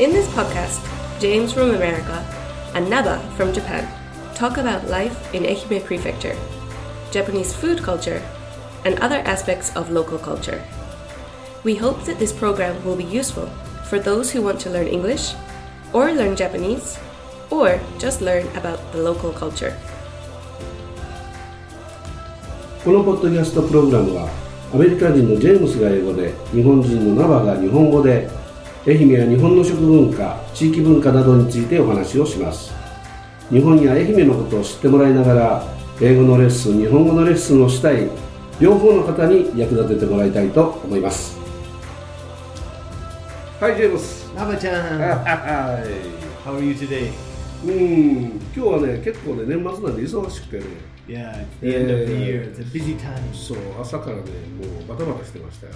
[0.00, 0.80] In this podcast,
[1.20, 2.24] James from America
[2.74, 3.88] and Naba from Japan
[4.34, 6.36] talk about life in Ehime Prefecture,
[7.10, 8.22] Japanese food culture,
[8.84, 10.62] and other aspects of local culture.
[11.64, 13.46] We hope that this program will be useful
[13.88, 15.34] for those who want to learn English,
[15.92, 16.98] or learn Japanese,
[17.50, 19.74] or just learn about the local culture.
[22.84, 24.30] このポッドキャストプログラムは
[24.72, 28.28] アメリカ人のジェームスが英語で日本人のナバが日本語で
[28.85, 32.73] 愛媛や日本の食文化地域文化などについてお話をします。
[33.51, 35.63] 日本や愛媛のことを知ってもらいながら
[36.01, 38.09] 英語のレッスン日本語のレッスンをしたい
[38.59, 41.37] 両方の方に役立ててもらいたいと思います。
[43.59, 46.47] はいジェームス Naba-chan, はい。
[46.47, 47.11] How are you today?
[47.63, 50.63] うん今日はね結構ね年末なんで忙しくてね
[51.07, 51.45] Yeah,
[53.33, 54.27] そう、朝からね、も
[54.83, 55.73] うバタバタしてましたよ。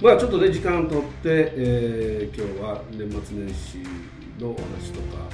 [0.00, 3.78] まあちょっとね、時間とって、えー、今日は年末年始
[4.38, 5.28] の話とか、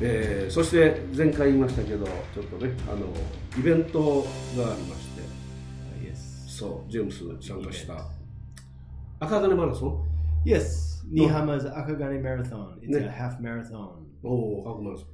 [0.00, 3.06] えー、そして前回言いましたけど、ちょっとね、あの、
[3.58, 5.22] イベントがありまして、
[6.04, 6.16] uh, yes.
[6.46, 8.06] そう、ジェームス参加した。
[9.20, 10.04] 赤金マラソン
[10.46, 11.54] ?Yes, 新居浜。
[14.22, 15.06] おおハーフマラソン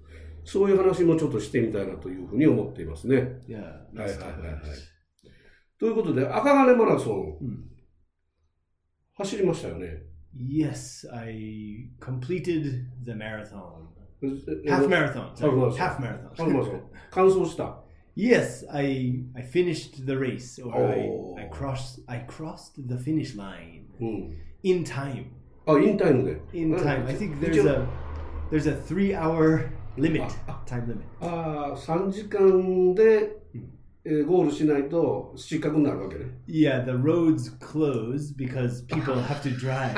[0.45, 3.17] そういう話もちょっとしてみたいなというふうに思っていますね
[3.49, 3.63] Yeah, は
[3.95, 4.63] いはいはいはい.
[5.79, 7.65] ということで赤金マラソン、うん
[9.19, 10.03] 走りましたよね
[10.39, 13.87] Yes, I completed the marathon.
[14.23, 15.35] え Half marathon.
[15.35, 16.35] Half marathon.
[16.35, 16.81] Half marathon.
[17.11, 17.79] 完走した
[18.15, 21.35] yes, I I finished the race, or Oh.
[21.39, 24.37] I, I crossed I crossed the finish line うん。
[24.63, 25.29] in time.
[25.67, 26.33] あ、インタイムで。
[26.53, 27.87] In うん time, I think 一 there's 応 a
[28.50, 31.04] there's a three hour limit, Ah, time limit.
[31.22, 33.68] ああ、3時間で、うん
[34.04, 36.26] えーゴールしないと失格になるわけね。
[36.48, 39.94] Yeah, the roads close because people have to drive.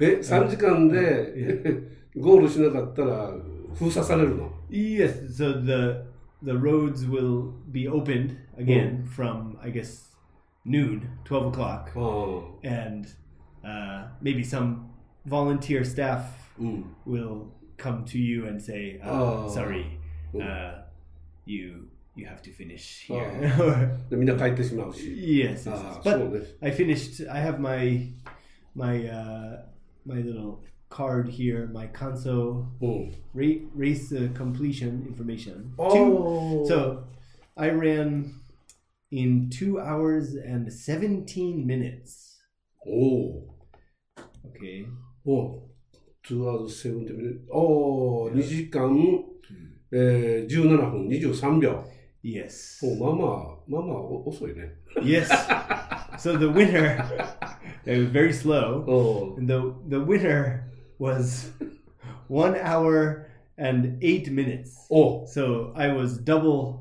[0.00, 1.82] え、3時間で
[2.16, 3.30] ゴールしなかったら
[3.74, 6.04] 封鎖されるの yes, so the
[6.42, 10.06] the roads will be opened again from I guess
[10.64, 12.68] noon, twelve o'clock, ああ。
[12.68, 13.06] and
[13.64, 14.88] uh, maybe some
[15.26, 16.22] volunteer staff
[16.61, 16.83] mm.
[17.05, 19.49] will come to you and say, oh, oh.
[19.53, 19.99] "Sorry,
[20.41, 20.83] uh,
[21.45, 23.97] you you have to finish here."
[24.95, 25.97] yes, yes, yes.
[26.03, 27.21] But I finished.
[27.29, 28.07] I have my
[28.75, 29.61] my uh,
[30.05, 32.67] my little card here, my console
[33.33, 35.73] race uh, completion information.
[35.79, 35.93] Oh.
[35.93, 36.65] Two.
[36.67, 37.03] so
[37.57, 38.35] I ran
[39.11, 42.39] in two hours and 17 minutes.
[42.87, 43.43] Oh.
[44.47, 44.85] Okay.
[45.27, 45.70] Oh.
[46.30, 47.40] おお2 hours 70 minutes。
[47.50, 48.96] おお2時間、
[49.92, 51.84] えー、17分23秒。
[52.24, 52.84] Yes.
[52.84, 54.74] おまあまあ、まあまあお遅いね。
[55.02, 55.28] Yes.
[56.18, 57.04] so the winner,
[57.84, 58.84] it was very slow.
[58.86, 60.62] お And the the winner
[60.98, 61.52] was
[62.28, 63.26] one hour
[63.58, 64.70] and eight minutes.
[64.90, 66.80] お So I was double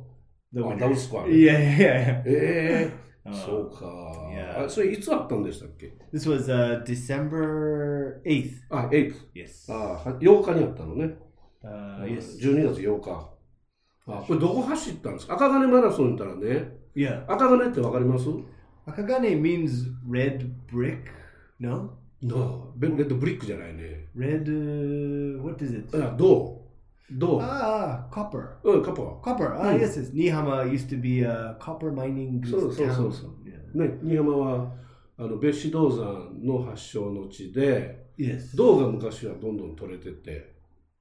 [0.53, 0.79] the あ、 winner.
[0.79, 1.33] ダブルスコアね。
[1.33, 3.06] Yeah, yeah, ええ yeah.
[3.34, 3.86] そうか。
[4.32, 4.64] yeah.
[4.66, 8.50] あそれいつあったんでしたっけ？This was uh, December 8th.
[8.70, 9.14] あ、8。
[9.34, 9.72] Yes.
[9.72, 11.16] あは8日にあったのね。
[11.64, 12.38] Uh, yes.
[12.40, 13.30] 12月8日。
[14.06, 15.34] あ、これどこ走ったんですか？
[15.34, 17.24] 赤金マラソン言ったらね、Yeah.
[17.28, 18.26] 赤金ってわかります
[18.86, 21.04] ？Akagane means red brick?
[21.60, 21.96] No?
[22.22, 24.08] なあベレッドブリックじゃないね。
[24.16, 24.44] Red.
[24.44, 25.96] Uh, what is it?
[26.02, 26.59] あ、銅。
[27.19, 27.38] 銅。
[27.41, 28.56] Ah, copper.
[28.65, 29.21] うん、カポ。
[29.22, 29.56] Copper.
[29.59, 29.81] Ah, Hmm.
[29.81, 30.12] yes, yes.
[30.15, 32.94] Nihama used to be a copper mining So- so- town.
[32.94, 33.26] so- so.
[33.44, 33.59] Yeah.
[33.88, 34.72] ね、新山は、
[35.16, 38.56] あの、別子銅山の発祥の地で、Yes.
[38.56, 40.54] 銅が昔はどんどん取れてて、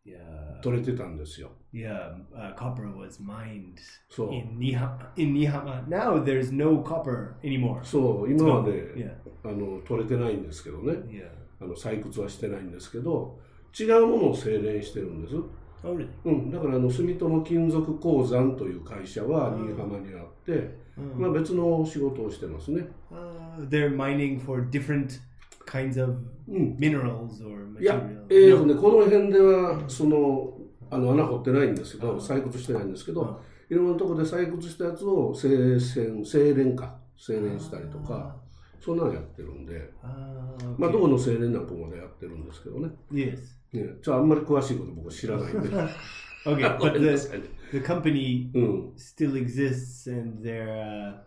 [0.06, 0.60] Yeah.
[0.62, 1.50] 取れてたんですよ。
[1.74, 2.16] Yeah.
[2.34, 3.76] Uh, copper was mined
[4.10, 4.34] そう。
[4.34, 4.98] in Nihama.
[5.18, 5.88] In Nihama.
[5.88, 7.84] Now there's no copper anymore.
[7.84, 9.12] そう、今はね、Yeah.
[9.44, 10.94] あの、取れてないんですけどね。
[11.10, 11.30] Yeah.
[11.62, 13.38] あの採掘はしてないんですけど
[13.78, 15.44] 違うものを精錬してるんです、Oh?
[15.84, 19.68] うん、だからあの住友金属鉱山という会社はうん。
[19.68, 21.02] 新居浜にあって、Oh.
[21.18, 25.22] まあ、別の仕事をしてますね、Uh, they're mining for different
[25.66, 26.18] kinds of
[26.50, 28.26] うん、minerals or いや materials.
[28.30, 30.58] えーと.ね、この辺ではその
[30.92, 32.18] あの穴掘ってないんですけどうん。
[32.18, 33.18] 採掘してないんですけうん。
[33.18, 35.50] どいろんなところで採掘したやつを精
[35.80, 35.80] 錬
[36.26, 38.36] 精錬か精錬したりとか
[38.82, 43.38] そんなのやってるんで、Ah, まあ.どこの精錬なんかまでやってるんですけどね Yes.
[43.74, 45.70] ねちょあんまり詳しいこと僕知らないんで
[46.46, 51.18] Okay, ご but the, the company うん still exists and they're uh,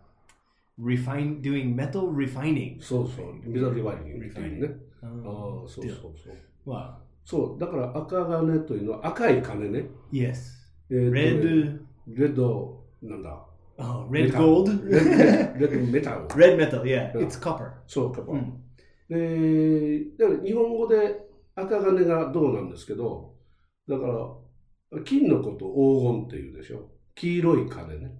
[0.80, 2.80] refine doing metal refining.
[2.80, 4.74] そうそう、メダルリワイリングっていうね。
[5.02, 6.70] あ Oh, あ、そう.そうそう。
[6.70, 6.94] Wow.
[7.24, 9.86] そう、だから赤金というのは赤い金ね。
[10.12, 10.36] Yes.
[10.90, 11.78] えーとね Red.
[12.08, 13.44] レッド、なんだ、
[13.78, 14.90] Oh, メ red タル gold.
[14.90, 17.12] レッドレッドメタル red metal, yeah.
[17.14, 17.70] It's copper.
[17.86, 18.54] そうカパ、うん
[19.08, 23.34] でだから日本語で赤金が銅なんですけど
[23.88, 28.12] だから金のこと黄金っていうでしょ黄色い金ね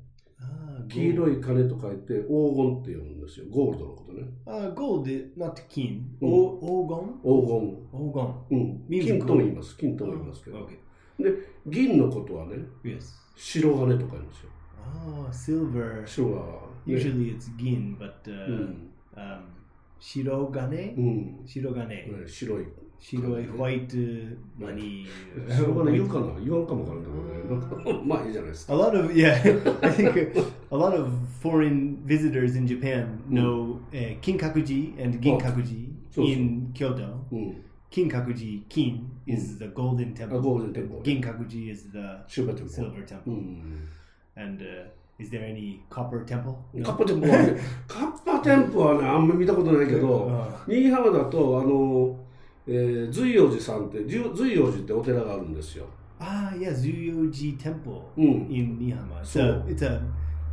[0.44, 6.02] Ah, 黄色い金と書いて黄金って読むんですよゴールドのことね Uh, gold, is not kin.
[6.20, 6.26] Mm.
[6.26, 7.20] O- ogon?
[7.22, 8.34] 黄金 Ogon.
[8.50, 10.66] うん、金とも言います金とも言いますけ Oh, ど、
[11.24, 11.36] okay.
[11.66, 12.56] 銀のことはね.
[13.36, 14.50] 白金とか言うんですよ
[14.86, 16.04] Oh, silver.
[16.06, 16.68] Sure.
[16.84, 17.34] Usually yeah.
[17.34, 18.88] it's gin, but uh, mm.
[19.16, 19.46] um,
[20.00, 20.96] shirogane.
[20.96, 21.46] Mm.
[21.46, 22.24] Shirogane.
[22.26, 22.66] Shiroi.
[23.02, 25.08] Shiroi, white uh, money.
[25.50, 25.58] Ah.
[28.68, 29.34] a lot of, yeah,
[29.82, 35.92] I think uh, a lot of foreign visitors in Japan know uh, kinkakuji and ginkakuji
[36.16, 36.22] oh.
[36.22, 37.24] in Kyoto.
[37.32, 37.56] Mm.
[37.90, 39.58] Kinkakuji Kin is mm.
[39.58, 40.38] the golden temple.
[40.38, 41.02] A golden temple.
[41.02, 42.68] Ginkakuji is the Shiba temple.
[42.68, 43.32] silver temple.
[43.32, 43.80] Mm.
[44.36, 44.88] And uh,
[45.18, 46.54] is there any copper temple?
[46.82, 50.30] カッパ店舗はね、カッパ店舗はね、あんまり見たことないけど、
[50.66, 52.16] 新居浜だと、あの、
[52.66, 55.86] えー、随陽寺さんって、随陽寺ってお寺があるんですよ。
[56.18, 58.24] Ah, yeah, Zuyoji Temple うん。
[58.48, 59.20] in Nihama.
[59.22, 60.00] It's a, it's a,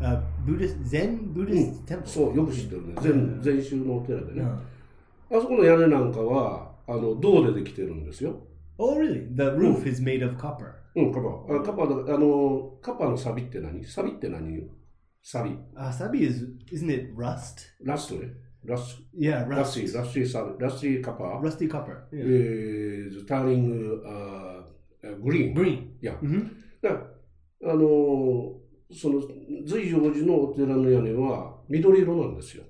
[0.01, 2.07] a Buddhist Zen Buddhist うん temple.
[2.07, 2.95] そう、よく知ってるね。
[2.99, 4.41] 全全宗のお寺でね。
[4.41, 8.35] Uh, あそこの屋根なんかは、あの、銅でできてるんですよ。
[8.79, 9.27] Oh, really?
[9.35, 10.73] The roof is made of copper.
[10.95, 11.55] うん、カッパ。
[11.55, 14.69] あカッパだ、あの、カッパのサビって何サビって何言う
[15.21, 15.51] サビ。
[15.75, 17.67] Uh, sabi is isn't it rust?
[17.83, 18.31] ラストね。
[18.65, 19.65] ラス Yeah, ラッ rust.
[19.65, 21.39] シー、ラッシーサビ、ラッシーカッパ。
[21.39, 21.97] Rusty copper.
[22.11, 23.23] え Yeah.
[23.23, 25.53] ー、ターリング、あーグリーン。
[25.53, 25.83] Green.
[26.01, 26.49] いや、hmm
[26.81, 28.59] だあのー
[28.91, 29.21] その
[29.67, 32.63] 随陽寺のお寺の屋根は緑色なんですよ。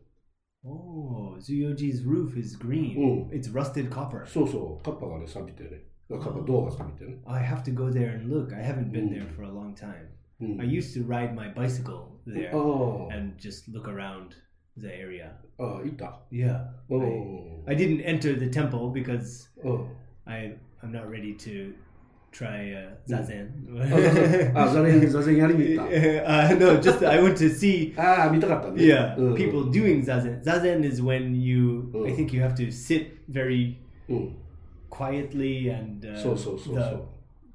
[0.66, 2.98] Oh, Zuyoji's roof is green.
[2.98, 3.30] Mm.
[3.32, 4.26] It's rusted copper.
[4.28, 5.84] そうそう、カッパがね、錆びてね。
[6.09, 7.17] カッパ、銅が錆びてね。
[7.27, 8.55] I have to go there and look.
[8.55, 9.15] I haven't been Mm.
[9.15, 10.07] there for a long time.
[10.41, 14.31] うん、 I used to ride my bicycle there あ and just look around
[14.79, 15.31] the area.
[15.59, 16.21] あ、ああ、いた。
[16.31, 16.67] Yeah.
[16.91, 19.87] う I, ん I didn't enter the temple because うん、
[20.27, 21.73] I I'm not ready to
[22.33, 23.49] try uh, zazen.
[24.55, 28.25] あ、座禅、座禅やりに行っ uh, no, just I went to see た。
[28.25, 28.83] ああ、見たかったね。
[28.83, 30.43] yeah うん、 people doing zazen.
[30.43, 32.17] Zazen is when you I Mm.
[32.17, 33.77] think you have to sit very
[34.09, 34.37] うん。
[34.90, 36.82] quietly and uh, そうそうそう the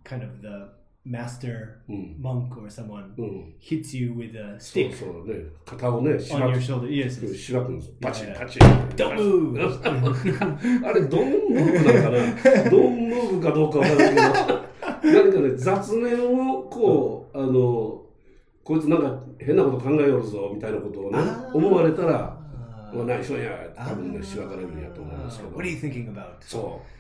[0.05, 0.49] kind of the
[1.07, 2.17] master うん。
[2.21, 3.55] monk or someone うん。
[3.61, 5.45] hits you with a そう stick そうね。
[5.67, 6.59] 肩をね、し on ば your く。
[6.61, 6.89] shoulder.
[6.89, 7.23] Yes.
[7.23, 7.35] yes.
[7.35, 7.93] しばくんです。
[8.01, 8.39] パチン Yeah.
[8.39, 8.63] パチン。
[8.97, 10.87] Don't move.
[10.87, 18.01] あれ、ドンムーブなのかなドンムーブかどうかわからないけど、何かね、雑念をこう、あの、
[18.65, 22.41] こいつなんか変なこと考えよるぞみたいなことをねあ、ー思われたら、
[22.95, 25.71] Uh, まあ、何しろんや、多分ね、しばかれるんやと思うんですけ uh, ど what are。
[25.71, 26.27] you thinking about?
[26.41, 26.94] そう。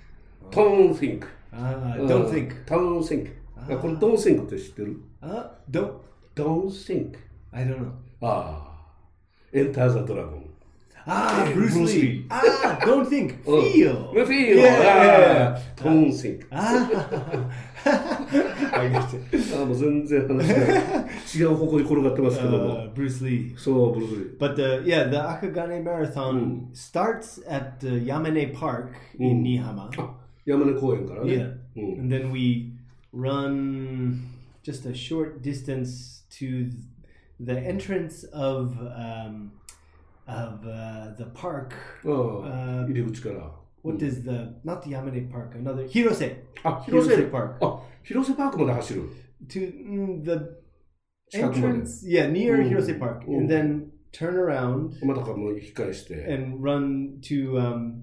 [0.53, 1.25] don't think.
[1.53, 2.65] Uh, うん don't think.
[2.65, 3.31] don't think.
[3.57, 5.91] あーこれ don't think って知ってる Uh, don't.
[6.35, 7.15] ?don't think.
[7.51, 7.91] I don't know.
[8.21, 8.69] ああ。
[9.53, 10.43] enter the dragon.
[11.11, 12.01] Ah, Hey, Bruce, Bruce Lee.
[12.01, 12.25] Lee.
[12.29, 13.33] Ah, don't think.
[13.47, 14.13] うん Feel.
[14.25, 14.57] feel.
[14.57, 16.45] Yeah, あ yeah, あ don't think.
[16.51, 17.49] Ah.
[18.73, 19.55] I get it.
[19.57, 22.57] ああ、もう全然話が違う方向に転がってますけども。
[22.57, 23.57] Uh, Bruce Lee.
[23.57, 24.37] そう、ブルースリー。
[24.37, 29.89] But uh, yeah, the Akagane Marathon starts at the Yamane Park in Nihama.
[30.43, 31.49] あ、山根公園から Yeah.
[31.49, 31.57] ね。
[31.77, 31.99] うん。
[32.01, 32.73] And then we
[33.13, 34.19] run
[34.63, 36.69] just a short distance to
[37.39, 39.51] the entrance of um,
[40.27, 41.73] of uh, the park.
[42.05, 43.51] ああ、入り口から。
[43.81, 45.55] What is the not the Yamane Park?
[45.57, 49.03] Another Hirose あ、広瀬 Hirose Park あ、広瀬パークまで走る。
[49.47, 50.41] to mm, the
[51.29, 51.79] 近くまで。
[51.79, 52.05] entrance.
[52.05, 52.69] Yeah, near Ooh.
[52.69, 53.37] Hirose Park, Ooh.
[53.39, 56.25] and then turn around またかも引き返して。
[56.29, 58.01] and run to um,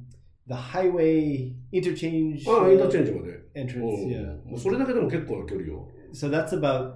[0.48, 3.40] the highway interchange ああ、インター uh, チェンジまで。
[3.54, 3.80] entrance.
[3.80, 4.44] うん Yeah.
[4.50, 5.88] もうそれだけでも結構な距離よ。
[6.12, 6.94] So that's about,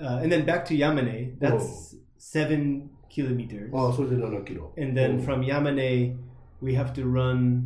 [0.00, 1.38] uh, and then back to Yamane.
[1.38, 4.72] That's seven kilometers, ああ、それで7キロ。
[4.76, 6.16] and う then ん from Yamane,
[6.62, 7.62] we have to run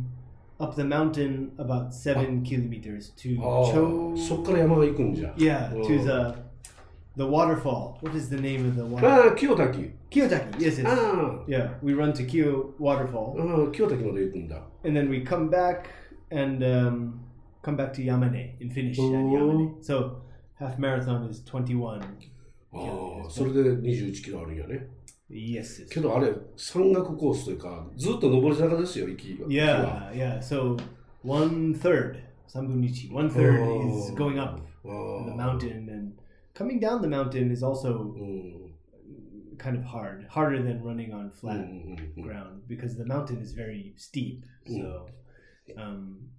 [0.57, 4.15] up the mountain about seven kilometers to ああ、 Cho.
[4.17, 5.33] そっから山が行くんじゃ。
[5.37, 6.38] Yeah, うん to the
[7.19, 7.97] the waterfall.
[8.01, 9.07] What is the name of the water?
[9.07, 9.91] ああ、清滝。
[10.09, 10.57] Kiyotaki.
[10.59, 10.87] Yes, yes.
[10.87, 14.61] あ Yeah, we run to Kiyo あ、 waterfall, ああ、清滝まで行くんだ。
[14.83, 15.85] and then we come back
[16.31, 17.13] and um,
[17.63, 19.11] come back to Yamane and finish at Oh.
[19.31, 19.83] Yamane.
[19.83, 20.17] So
[20.59, 22.01] half marathon is twenty-one.
[22.73, 24.87] ああ、それで21キロあるんやね。
[25.29, 25.85] Yes.
[25.85, 25.89] yes.
[25.89, 29.47] けどあれ、山岳コースというか、ずっと上り坂ですよ、行きは。
[29.47, 30.39] Yeah, yeah.
[30.39, 30.77] So
[31.23, 33.55] one third, Sambunichi, one third
[33.87, 34.15] is Oh.
[34.15, 36.11] going up あ the あ mountain, and
[36.53, 38.65] coming down the mountain is also うん。
[39.57, 43.53] kind of hard, harder than running on うん flat うんうん ground because the mountain is
[43.55, 44.43] very steep.
[44.67, 45.07] So
[45.77, 46.29] um,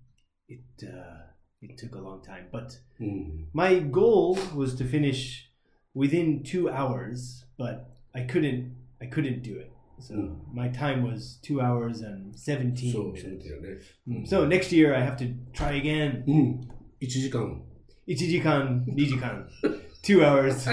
[0.48, 1.32] it uh,
[1.62, 3.48] it took a long time, but うん。
[3.54, 5.50] my goal was to finish
[5.94, 9.70] within two hours, but I couldn't I couldn't do it.
[9.98, 10.36] So Mm.
[10.52, 13.48] my time was two hours and 17そう、そう minutes.
[13.48, 14.26] だよね。
[14.26, 16.22] So next year I have to try again.
[16.26, 16.68] うん。
[17.00, 17.62] 1時間。
[18.06, 19.48] Ichijikan, nijikan,
[20.01, 20.67] two hours.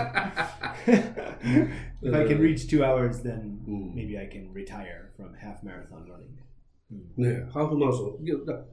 [0.86, 3.94] if I can reach two hours, then Mm.
[3.94, 6.36] maybe I can retire from half marathon running.
[7.16, 8.24] ねハーフマラソン。
[8.24, 8.64] いやだ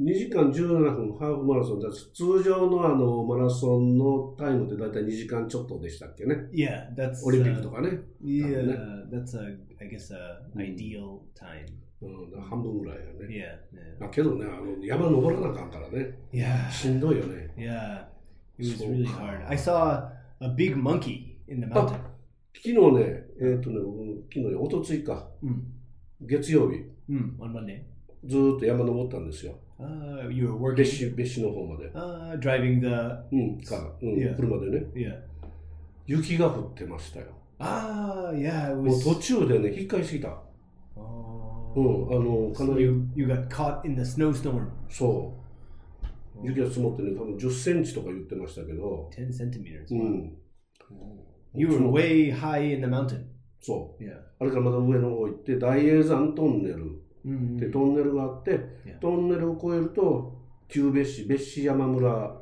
[0.00, 6.36] 2時間17分ハーフマラソンだ通常のあのマラソンのタイムって大体2時間ちょっとでしたっけね。
[6.52, 8.00] Yeah, that's オリンピックと uh, かね。
[8.22, 10.76] yeah, that's a I guess a Mm.
[10.76, 11.66] ideal time.
[12.02, 13.10] うん、半分ぐらいやね。
[13.72, 16.18] Yeah, yeah, だけどね、あの山登らなあかんからね。
[16.32, 17.48] yeah, しんどいよね。
[17.56, 18.04] yeah.
[18.58, 19.44] It was So really hard.
[19.48, 20.08] I saw
[20.40, 21.98] a big monkey in the mountain.
[22.54, 23.88] 昨日ね、えっ、とね、う
[24.20, 25.60] ん昨日ね、おとついか、Mm.
[26.22, 27.80] 月曜日、Mm, on Monday.
[28.24, 29.54] ずーっと山登ったんですよ。
[29.78, 31.90] Uh, you were working, 別紙、別紙の方まで。
[31.90, 34.86] uh, driving the うん、か、うんいや車でね。
[34.94, 35.18] yeah.
[36.06, 37.26] 雪が降ってましたよ。
[37.58, 38.70] Ah, yeah.
[38.70, 40.28] It もう.途中でね、引っ返しすぎた。
[40.96, 41.74] Oh.
[41.76, 41.80] う
[42.14, 44.68] ん、あの、か So なり、you you got caught in the snowstorm.
[44.88, 45.43] そう。
[46.42, 49.94] 雪が積もってね、多分10センチとか言ってましたけど、10 centimeters.
[49.94, 50.08] う Wow.
[50.08, 50.32] ん。
[51.54, 53.22] You were way high in the mountain.
[53.60, 54.04] そう。
[54.40, 57.56] あれからまた上の方行って、大栄山トンネル Mm.
[57.56, 58.60] ってトンネルがあって.
[59.00, 60.34] トンネルを越えると、
[60.68, 62.40] 旧別市、別市山村.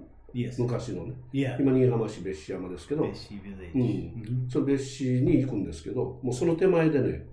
[0.58, 1.14] 昔のね.
[1.60, 4.48] 今、新居浜市別市山ですけど、ん、Mhm.
[4.48, 7.26] その別市に行くんですけど、もうその手前でね、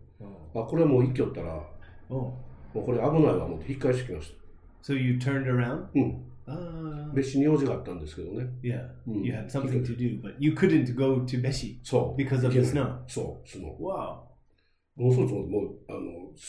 [0.54, 0.62] Oh.
[0.62, 1.66] あ、これはもう行きよったら、
[2.10, 2.16] oh.
[2.16, 2.42] も
[2.76, 4.32] うこれ危ないわ思って引っ返してきまし
[4.84, 4.94] た。
[4.94, 5.86] So you turned around?
[5.96, 6.22] うん。
[6.50, 7.12] Ah.
[7.14, 8.48] 別紙に用事があったんですけどね。
[8.64, 8.90] Yeah.
[9.08, 9.24] Mm.
[9.24, 12.22] You had something to do, but you couldn't go to Beshi そう。
[12.22, 13.00] because of the snow.
[13.08, 13.84] そう、スノー。
[13.84, 14.30] Wow.
[14.96, 16.00] もうそうそう、もう、あの、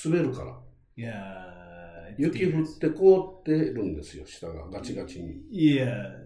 [0.05, 0.59] 滑るから。
[0.97, 2.15] Yeah.
[2.19, 5.43] 雪降っ.て凍ってるんですよ、下がガチガチに。
[5.53, 6.19] Yeah.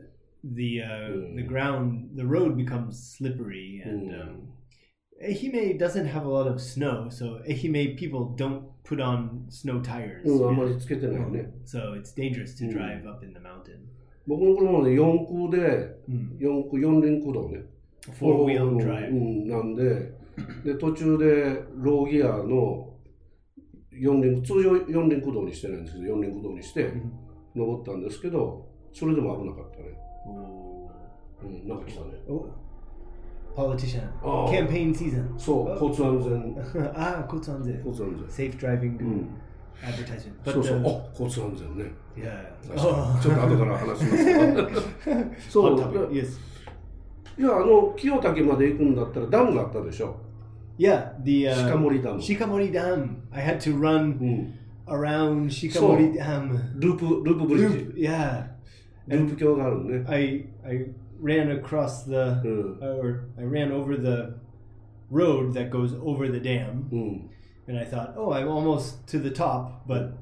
[0.45, 1.37] The uh, Mm.
[1.37, 4.21] the ground, the road becomes slippery, and Mm.
[4.21, 4.37] um,
[5.23, 10.23] Ehime doesn't have a lot of snow, so Ehime people don't put on snow tires.
[10.25, 11.51] うん、あんま.りつけてないね。
[11.65, 12.77] So it's dangerous to Mm.
[12.77, 13.79] drive up in the mountain.
[14.27, 16.39] 僕の車はね、四駆で、Mm.
[16.41, 17.63] 四駆、四輪駆動ね。
[18.21, 19.11] Four wheel うん drive.
[19.11, 20.13] うん、なんで、
[20.65, 22.91] で、途中でローギアの
[23.93, 27.13] 四輪、通常四輪駆動にしてないんですけど、四輪駆動にしてうん
[27.55, 29.85] 登ったんですけど、それでも危なかったね。
[30.27, 30.91] Oh.
[31.45, 32.15] うん、なんか来たね。
[33.57, 33.69] Oh.
[33.71, 34.03] Politician.
[34.23, 34.47] Oh.
[34.51, 35.27] Campaign season.
[35.39, 35.89] そう、Oh.
[35.89, 37.79] 交通安全、ah, Kotsanze.
[37.79, 38.51] 交通安全。
[38.51, 39.29] Safe driving うん、
[39.83, 40.33] advertisement.
[40.45, 41.93] But そうそう、the- あ交通安全ね。
[42.17, 42.77] yeah.
[42.77, 44.71] ちょっと後から話しますけど。
[45.49, 45.77] そう
[46.13, 46.39] Yes.
[47.37, 50.17] いや、あの、清岳まで行くんだったらダムがあったでしょ。
[50.79, 51.13] Yeah.
[51.23, 52.19] The uh, Shikamori Dam.
[52.19, 53.17] Shikamori Dam.
[53.33, 54.55] I had to run うん。
[54.87, 56.51] around Shikamori Dam.
[56.81, 57.77] ループ、ループブリッジ。
[57.77, 58.47] Loop, yeah.
[59.09, 60.05] ループ橋があるね。
[60.09, 60.87] I I
[61.22, 62.80] ran across the うん。
[62.82, 64.36] or I ran over the
[65.12, 67.30] road that goes over the dam, うん。
[67.68, 70.14] and I thought, oh, I'm almost to the top, but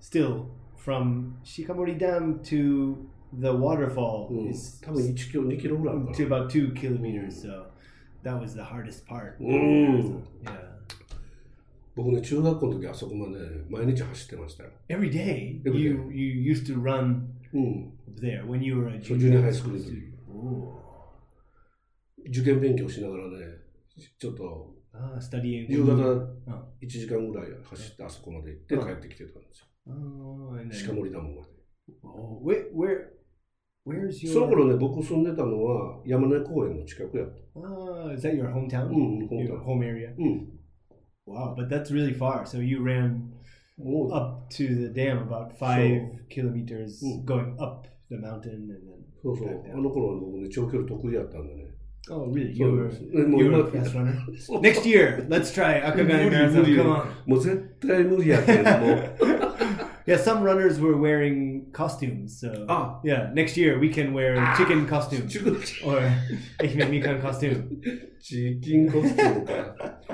[0.00, 3.06] still, from Shikamori Dam to
[3.38, 6.36] the waterfall うん is 多分1キロ、2キロぐらいあるか to な。
[6.38, 7.42] about two kilometers.
[7.42, 7.66] So
[8.24, 9.34] that was the hardest part.
[9.40, 10.24] うん。
[10.44, 10.70] Yeah.
[11.96, 13.38] 僕ね、中学校の時あそこまで
[13.68, 14.70] 毎日走ってましたよ。
[14.88, 17.92] Every day, Every you you used to run うん。
[18.20, 19.76] there when you were a So junior junior high high school
[22.29, 23.37] 受験勉強しながらね、
[24.19, 25.67] ちょっと Ah, studying.
[25.69, 26.03] 夕 when 方
[26.81, 29.65] you- 1時間ぐらい走ってあそこまで行ってうん帰ってきてたんですよ。
[29.87, 30.55] Oh,
[30.87, 31.49] 鹿森ダムまで。
[32.03, 33.09] oh, where where
[33.85, 34.33] where's your?
[34.33, 37.59] その頃ね、僕住んでたのは山根公園の近くやった。
[37.59, 38.87] Ah, is that your hometown?
[38.87, 38.91] う
[39.25, 40.15] ん、本 Your 当 home area?
[40.17, 40.49] うん。
[41.27, 42.45] Wow, but that's really far.
[42.45, 43.19] So you ran
[44.13, 47.25] up to the dam about five kilometers, Mm.
[47.25, 48.79] going up the mountain and then
[49.25, 49.47] そうそう。
[49.73, 51.65] あ.の頃は僕ね、長距離得意やったんでね。
[52.07, 52.53] Oh, really?
[52.61, 52.61] Eh,
[54.61, 56.51] Next year, let's try Akagane 無理 Marathon.
[56.59, 57.05] 無理 Come on.
[57.25, 58.67] もう絶対無理やけども
[60.05, 62.39] Yeah, some runners were wearing costumes.
[62.39, 65.99] So あ yeah, next year we can wear chicken costume チキン or
[66.59, 67.63] Ehime Mikan costume.
[68.21, 69.53] チキンコスチュームか。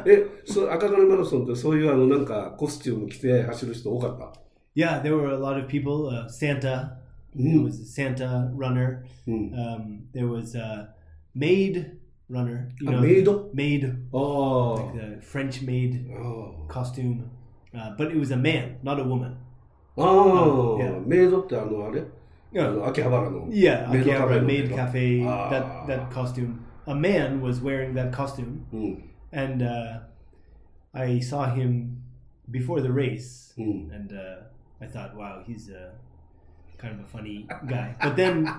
[0.05, 4.33] え、そう赤金マラソンってそういうあのなんかコスチューム着て走る人多かった。
[4.77, 6.07] Yeah, there were a lot of people.
[6.07, 7.00] Uh, Santa,
[7.34, 7.64] there Mm.
[7.64, 9.04] was a Santa runner.
[9.26, 9.52] うん。
[9.52, 10.88] Um, there was a
[11.34, 11.92] maid
[12.30, 12.68] runner.
[12.80, 13.26] You A know, maid?
[13.54, 16.66] maid, あ like the French maid あ。
[16.68, 17.24] costume.
[17.74, 19.36] Uh, but it was a man, not a woman.
[19.96, 20.78] ああ。
[20.78, 21.06] Yeah.
[21.06, 22.04] メイドってあのあれあ
[22.52, 23.48] Yeah, の秋葉原の。
[23.48, 25.22] yeah, メイドカフェ Akihabara の maid メイド cafe.
[25.26, 25.50] Ah.
[25.50, 26.60] That that costume.
[26.86, 29.10] A man was wearing that costume, うん。
[29.32, 30.00] and uh,
[30.94, 31.96] I saw him
[32.50, 33.90] before the race, うん。
[33.92, 34.44] and uh,
[34.80, 35.92] I thought, wow, he's a
[36.81, 37.95] kind of a funny guy.
[38.01, 38.51] But then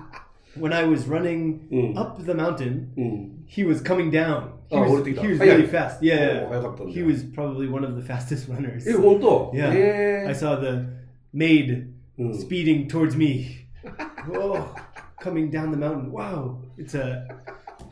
[0.55, 1.97] when I was running mm.
[1.97, 3.43] up the mountain, mm.
[3.45, 4.53] he was coming down.
[4.69, 6.01] He, oh, was, he was oh, really fast.
[6.01, 8.85] Yeah, oh, he was probably one of the fastest runners.
[8.87, 9.73] Yeah.
[9.73, 10.87] yeah, I saw the
[11.31, 12.39] maid mm.
[12.39, 13.67] speeding towards me.
[14.33, 14.73] oh,
[15.19, 16.11] coming down the mountain.
[16.11, 17.27] Wow, it's a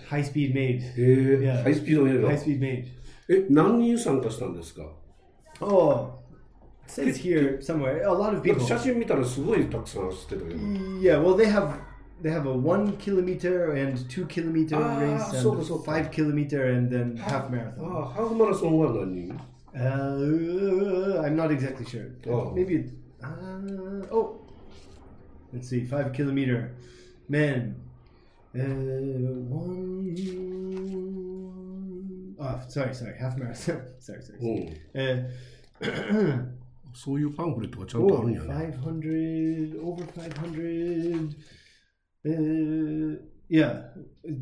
[0.09, 0.81] high speed maid.
[0.95, 2.23] Yeah, high speed maid.
[2.23, 2.85] High speed maid.
[2.85, 2.97] Eh,
[3.31, 4.83] え、何人参加したんですか
[5.61, 6.09] ああ、
[6.90, 8.02] says here somewhere.
[8.06, 8.60] A lot of people.
[8.64, 10.60] 写真見たらすごいたくさん走ってたけど。
[11.00, 11.74] Yeah, well, they have
[12.22, 16.64] they have a one kilometer and two kilometer Ah, race and so- so- five kilometer
[16.76, 17.84] and then half あ marathon.
[17.86, 19.38] あ、ハーフマラソンは何人
[19.74, 22.06] Uh, I'm not exactly sure.
[22.26, 22.50] Oh.
[22.54, 22.90] Maybe it.
[23.22, 24.40] Uh, oh,
[25.52, 25.84] let's see.
[25.84, 26.70] Five kilometer,
[27.28, 27.76] men.
[28.54, 28.62] Uh,
[29.50, 30.16] one.
[32.38, 33.16] Oh, sorry, sorry.
[33.18, 33.82] Half marathon.
[33.98, 34.38] sorry, sorry.
[34.40, 35.28] うん。
[35.82, 36.46] Uh,
[36.94, 38.78] そういうパンフレットがちゃんとあ oh, るんやね。
[38.82, 41.36] 500 over 500.
[42.24, 43.84] Uh, yeah,
[44.26, 44.32] Uh,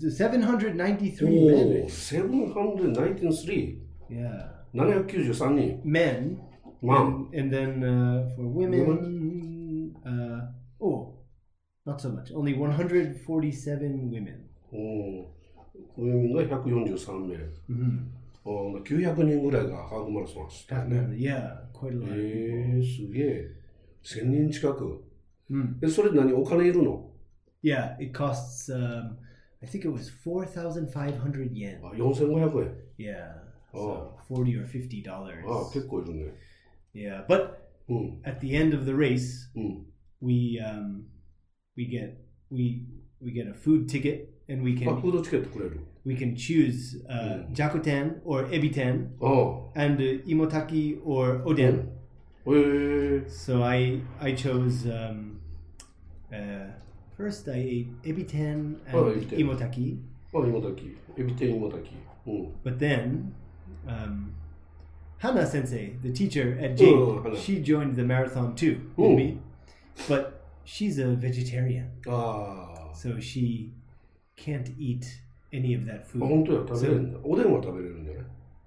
[0.00, 1.84] the 793 お men.
[1.84, 3.78] お、793?
[4.10, 5.80] Yeah, 793人。
[5.84, 6.40] men.
[6.82, 7.28] Mom.
[7.32, 11.14] And, and then uh, for women, uh, oh,
[11.86, 12.32] not so much.
[12.32, 14.48] Only 147 women.
[14.72, 15.28] お
[15.98, 17.36] ウィメンが143名。
[17.68, 18.00] Mm-hmm.
[18.08, 20.96] あ 900人ぐらいがハーフマラソン走ったよね。
[21.16, 22.02] Yeah, quite a lot.
[22.04, 23.50] of えー、すげえ。
[24.02, 25.04] 1000人近く。
[25.50, 25.74] Mm.
[25.82, 27.10] え、それ何お金いるの
[27.62, 28.72] Yeah, it costs.
[28.72, 29.16] Um,
[29.62, 31.80] I think it was 4,500 yen.
[31.84, 32.74] あ、4500円。
[32.98, 33.40] Yeah,
[33.72, 34.16] Oh.
[34.28, 35.44] so 40 or 50 dollars.
[35.46, 36.32] あ、結構いるね。
[36.94, 37.56] Yeah, but
[37.88, 38.20] うん。
[38.24, 39.86] at the end of the race, うん。
[40.22, 41.02] we um,
[41.76, 42.14] we get
[42.50, 42.86] we
[43.20, 45.80] we get a food ticket and we あ、 can フードチケットくれる。
[46.06, 51.80] we can choose uh, jakuten or ebiten あ and uh, imotaki or oden.
[51.80, 51.84] あ。
[52.46, 55.36] えー、 So I I chose um,
[56.32, 56.70] uh,
[57.16, 59.36] first I ate ebiten and Oh, ebiten.
[59.38, 59.98] imotaki,
[60.32, 60.96] あ、芋炊き。
[61.20, 61.94] エビ天芋炊き。
[62.26, 62.52] うん。
[62.64, 63.32] but then
[63.86, 64.32] um,
[65.18, 67.36] Hana Sensei, the teacher at Jade, Oh, Hana.
[67.36, 69.14] she joined the marathon too with Oh.
[69.16, 69.38] me,
[70.08, 72.94] but she's a vegetarian, ああ。
[72.94, 73.70] so she
[74.36, 75.04] can't eat
[75.52, 76.20] any of that あ、 food.
[76.26, 77.18] 本当や、食べれるんだ。
[77.22, 78.22] おでんは食べれるんじゃない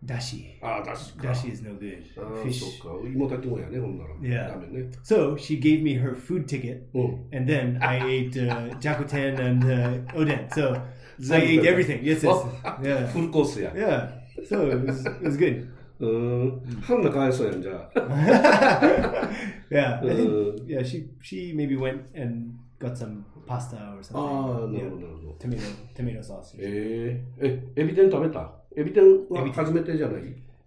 [0.06, 0.58] Dashi.
[0.62, 1.30] ああ、だしか。
[1.30, 2.04] Dashi is no good.
[2.18, 2.60] ああ、 Fish.
[2.60, 3.08] そっか。
[3.08, 4.10] 芋炊きもやね、ほんなら。
[4.16, 4.50] Yeah.
[4.50, 4.90] ダメね。
[5.04, 7.38] So she gave me her food ticket, うん。
[7.38, 10.50] and then I ate uh, jakuten and uh, oden.
[10.54, 10.82] So I
[11.22, 11.66] Zen ate food.
[11.68, 12.02] everything.
[12.04, 13.72] Yes, yes, あ yeah, フルコースや。
[13.74, 14.10] yeah.
[14.50, 15.70] So it was, it was good.
[16.00, 16.82] うーん。
[16.82, 19.30] ハンナかわいそうやん、じゃあ。
[19.70, 20.84] yeah, I think, Uh, yeah.
[20.84, 24.64] She she maybe went and got some pasta or あ something.
[24.66, 24.84] あ、な Yeah.
[24.84, 25.08] るほど、
[25.39, 25.63] テメロ、
[25.95, 26.57] テメロサース。
[26.59, 28.53] ええー、え、エビ天食べた？
[28.77, 30.23] エビ天は初めてじゃない？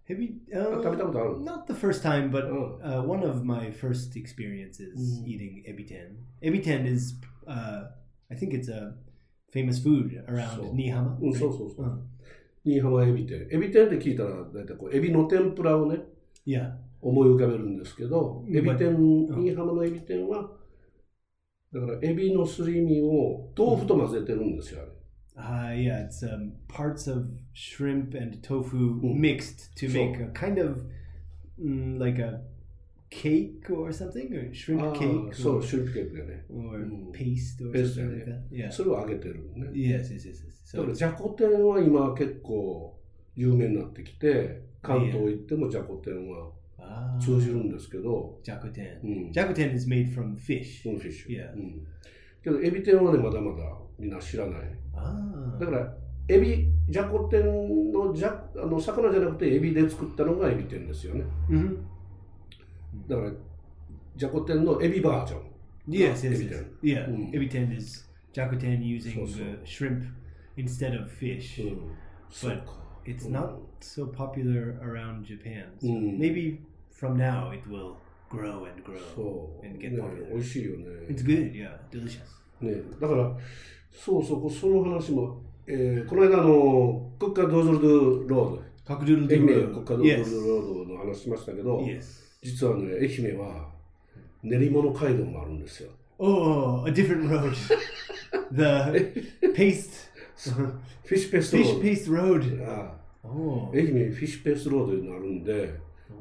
[0.07, 6.17] エビ、uh, 食べたことある Not the first time, but、うん uh, one of my first experiences eating エビ天。
[6.41, 7.15] エビ天 is,、
[7.47, 7.87] uh,
[8.29, 8.93] I think it's a
[9.53, 11.25] famous food around う新浜、right?
[11.25, 11.33] うん。
[11.33, 11.85] そうそうそう。
[11.85, 12.01] うん、
[12.65, 13.47] 新浜エビ天。
[13.51, 15.99] エビ天って聞いたら、だいたいこう、エビの天ぷらをね、
[16.45, 16.71] yeah.
[17.01, 20.51] 思い浮かべるんですけど、エビ天、新浜のエビ天は、
[21.73, 24.91] だからエビのすり身を豆腐と混ぜてるんですよ、あれ。
[25.37, 29.15] Uh, yeah, it's um, parts of shrimp and tofu Mm.
[29.19, 30.83] mixed to make a kind of
[31.57, 32.41] mm, like a
[33.09, 36.45] cake or something, or shrimp あ cake, あ、そう、or, シュリンプケーキだね。
[36.49, 37.11] or Mm.
[37.11, 38.41] paste or something like that.
[38.51, 38.71] Yeah.
[38.71, 39.67] それを揚げてるね。
[39.73, 40.45] Yes, yes, yes.
[40.65, 40.77] yes.
[40.77, 42.99] だから、じゃこ天は今結構
[43.35, 46.51] 有名になってきて、関東行ってもじゃこ天は ah,
[47.19, 48.39] 通じるんですけど。
[48.43, 48.99] 弱点。
[49.03, 50.83] うん、弱点 is made from fish.
[50.83, 51.29] フィッシュ。
[51.29, 51.53] Yeah.
[51.53, 51.87] うん。
[52.43, 53.63] けど、エビ天はね、まだまだ
[53.99, 54.61] みんな知らない。
[54.95, 61.23] あだから、エビ、ジャコテンの,ジャあの魚じゃなくてエビで作ったのがエビ天ですよね。
[61.49, 61.85] うん、
[63.07, 63.31] だから、
[64.15, 65.41] ジャコテンのエビバージョン。
[65.87, 67.35] Yes, yes, yes.
[67.35, 70.03] エビ天 is ジャコテン using そうそう shrimp
[70.57, 71.91] instead of fish.、うん、
[72.29, 72.63] But
[73.05, 76.59] it's not so popular around Japan.、So、maybe、うん
[77.01, 77.95] from now it will
[78.29, 79.65] grow and grow そう。
[79.65, 80.33] and ね get popular.
[80.35, 80.85] 美味しいよね。
[81.09, 82.19] It's good, yeah, delicious.
[82.61, 83.35] ね、だから、
[83.91, 89.83] そうそう、その話も、えーこの間あの、国家ドーズルドゥロード、Cockdoodle 愛媛 doo.
[89.83, 92.03] 国家ドーズル Yes, ドロードの話しましたけど、yes.
[92.43, 93.69] 実はね、愛媛は
[94.43, 95.89] 練り物街道もあるんですよ。
[96.19, 97.51] Oh, a different road.
[98.51, 100.09] the paste,
[101.03, 102.57] フィッシュペーストロ fish ー paste road.
[102.57, 102.71] ド。
[102.71, 105.73] あ Oh, あ愛媛フィッシュペーストロードになるんで、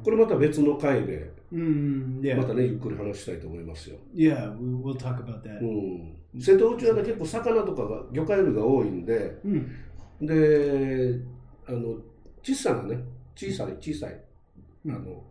[0.03, 3.97] これまた別の回で、mm, またね、ゆっくり話したいと思いますよ。
[4.15, 4.51] yeah.
[4.57, 5.59] We, we'll talk about that.
[5.61, 6.41] うん。
[6.41, 9.67] 瀬戸内はね、結構魚とかが、魚介類が多いんで、Mm.
[10.21, 11.19] で、
[11.67, 11.97] あの、
[12.43, 13.03] 小さなね、
[13.35, 14.19] 小さい、小さい、
[14.87, 15.23] あの、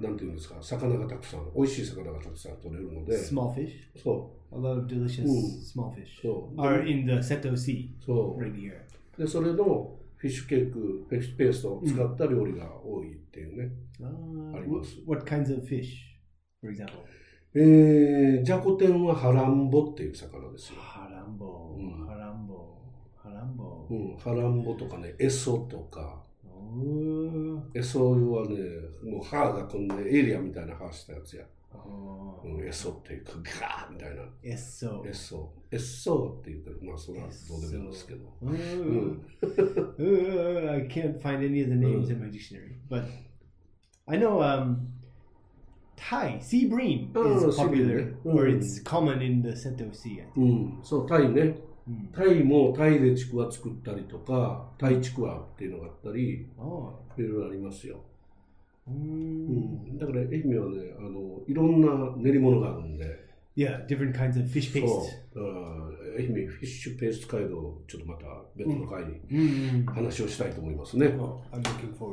[0.00, 3.70] なんていうんですか、魚がたくさん、美味しい魚がたくさん取れるので、Small fish？
[4.02, 5.60] そ A lot of delicious Mm.
[5.60, 8.72] small fish So- are in the Seto Sea う、そ right here.
[9.18, 9.20] う。
[9.22, 10.78] で、それのフィッシュケーク、
[11.08, 13.70] フィッシュペーストを使った料理が多いっていうね。
[14.00, 14.06] Uh,
[14.52, 15.06] Arimasu.
[15.06, 15.94] what, what kinds of fish,
[16.60, 16.98] for example?
[17.54, 20.78] えー、ジャコテンはハランボっていう魚ですよ。
[20.80, 22.06] Harambo, Mm.
[22.06, 22.78] harambo,
[23.24, 23.86] harambo.
[23.90, 28.58] うん、ハランボとかね、エソとか、Oh, エソはね、
[29.02, 31.44] もう歯がこんでエイリアンみたいな歯したやつや。
[31.74, 34.22] うん、エッソっていうかガみたいな。
[34.42, 38.32] エッソエッソエッソって言うからまあそれはどうでもいいんですけど。
[38.42, 38.48] I
[40.88, 42.76] can't find any of the names、in my dictionary.
[42.88, 43.04] But
[44.06, 44.76] I know、um,
[45.96, 47.12] タイ、sea bream、
[50.82, 51.58] そうタイね、
[52.14, 58.00] タイもタイでちくわ作ったりとかタイちくわっていうのがあったりいろいろありますよ、
[58.88, 59.92] う Mm.
[59.94, 64.88] ん、だから愛媛はね、あの、いろんな練り物があるんで、Yeah, different kinds of fish そう paste.。
[65.34, 65.52] だから
[66.16, 68.24] 愛媛フィッシュペースト街道、ちょっとまた
[68.56, 69.84] 別の回に Mm.
[69.86, 71.08] 話をしたいと思いますね。
[71.18, 71.40] Oh.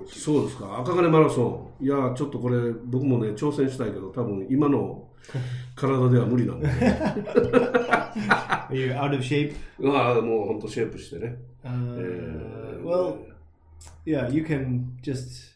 [0.07, 0.79] そうですか。
[0.79, 1.85] 赤金マラソン。
[1.85, 5.07] いや、ちょっとこれ、僕もね、挑戦したいけど、多分今の
[5.75, 6.67] 体では無理なんで。
[6.67, 9.53] Are you out of shape?
[9.79, 11.37] うわもう本当シェイプしてね。
[11.63, 13.17] Uh, えー well,
[14.05, 15.54] yeah, you can just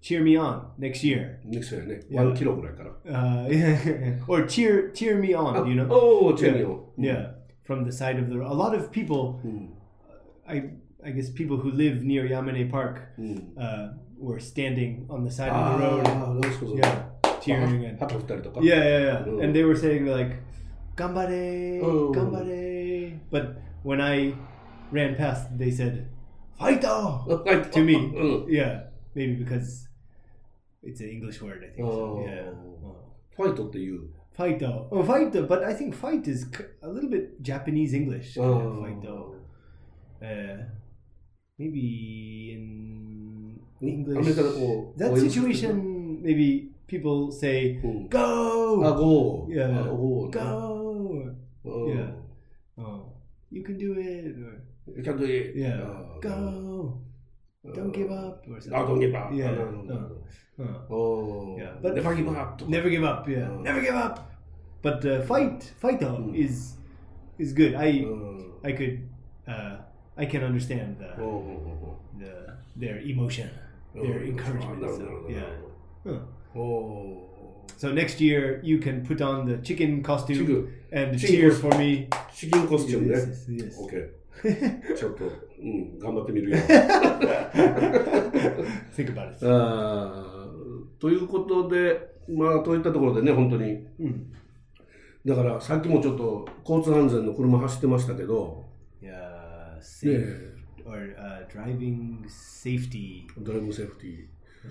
[0.00, 1.38] cheer me on next year.
[1.44, 3.48] ネクストやね、いや1キロぐらいから。
[3.48, 5.88] Uh, or cheer cheer me on, you know?
[5.92, 6.92] おお、チェミオ。
[6.98, 7.32] Yeah,
[7.66, 8.36] from the side of the.
[8.36, 9.72] A lot of people, うん。
[10.46, 10.70] I
[11.04, 13.52] I guess people who live near Yamane Park, うん。
[13.56, 16.08] uh, were standing on the side あ of the road.
[16.08, 16.80] あ、なんすかそれ。
[16.82, 17.06] Yeah,
[17.40, 18.60] cheering and 旗振ったりとか。
[18.60, 19.24] yeah, yeah, yeah.
[19.26, 19.44] Mm.
[19.44, 20.36] And they were saying like,
[20.96, 22.12] "Gambare, Oh.
[22.12, 24.34] gambare." But when I
[24.92, 26.06] ran past, they said,
[26.58, 27.70] "Fight!" はい。
[27.72, 27.94] to me.
[27.94, 28.52] うん。
[28.52, 29.88] Yeah, maybe because
[30.83, 31.87] it's an English word, I think.
[31.87, 32.17] Oh.
[32.17, 32.25] So.
[32.25, 32.49] Yeah.
[32.85, 32.95] Oh.
[33.37, 34.13] Fight of you.
[34.33, 34.63] Fight.
[34.63, 35.31] Oh, fight.
[35.47, 36.47] But I think fight is
[36.81, 38.37] a little bit Japanese English.
[38.37, 38.81] Oh.
[38.81, 39.35] Fight of.
[40.21, 40.63] Uh,
[41.57, 44.35] maybe in English.
[44.97, 48.83] that situation, maybe people say, go!
[48.83, 49.47] Ah, go!
[49.49, 49.79] Yeah.
[49.79, 51.35] Ah, go!
[51.65, 51.87] Oh.
[51.87, 52.11] Yeah.
[52.77, 53.13] Oh.
[53.49, 54.35] You can do it.
[54.41, 54.61] Or,
[54.95, 55.55] you can do it.
[55.55, 55.81] Yeah.
[55.81, 57.01] Oh, go
[57.73, 58.73] don't give uh, up or something.
[58.73, 59.31] Oh, don't give up.
[59.33, 59.49] Yeah.
[59.49, 59.81] Oh, no, no,
[60.57, 60.93] no, uh, uh.
[60.93, 61.57] oh.
[61.59, 61.73] Yeah.
[61.81, 62.67] But never give up.
[62.67, 63.27] Never give up.
[63.29, 63.49] Yeah.
[63.49, 63.61] Oh.
[63.61, 64.31] Never give up.
[64.81, 66.35] But uh, fight, fight on hmm.
[66.35, 66.73] is
[67.37, 67.75] is good.
[67.75, 68.59] I oh.
[68.63, 69.07] I could
[69.47, 69.77] uh,
[70.17, 71.99] I can understand the, oh.
[72.17, 73.49] the their emotion,
[73.93, 74.81] their encouragement.
[74.81, 75.43] So, yeah.
[76.03, 76.59] Huh.
[76.59, 77.27] Oh.
[77.77, 80.73] So next year you can put on the chicken costume chicken.
[80.91, 81.71] and chicken cheer costume.
[81.71, 82.09] for me.
[82.35, 83.09] Chicken costume.
[83.09, 83.27] Yes.
[83.27, 83.79] yes, yes.
[83.79, 84.07] Okay.
[84.97, 85.25] ちょっと、
[85.61, 86.57] うん、頑張ってみるよ。
[88.95, 89.37] Think about it.
[89.43, 93.87] あーということで、まあ、といったところでね、本当に。
[93.99, 94.25] Mm.
[95.25, 98.65] だから、さっきもちょっと交通安全の車走ってましたけど、
[99.01, 100.51] Yeah, ね safe
[100.85, 103.23] or uh, driving safety.
[103.37, 104.25] ドライブセーフティー、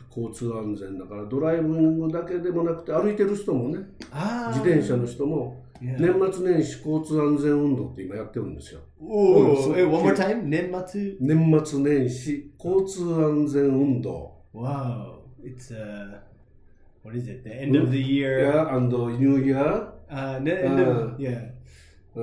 [0.08, 8.80] 交通安全だから、ドライビングだけでもなくて、歩いてる人もね、Ah, 自転車の人も.年末年始交通安全運動って今やってるんですよ。
[9.00, 10.44] Oh, so- hey, one more time.
[10.48, 11.16] Nenmatsu.
[11.20, 14.32] 年末年始交通安全運動。
[14.52, 16.18] Wow, it's uh,
[17.02, 17.42] what is it?
[17.44, 18.40] The end of the year.
[18.52, 18.88] Yeah, and
[19.18, 21.50] New Year、Uh, end of, Uh, yeah,
[22.16, 22.20] う